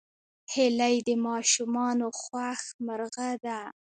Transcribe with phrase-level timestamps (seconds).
[0.53, 3.59] هیلۍ د ماشومانو خوښ مرغه ده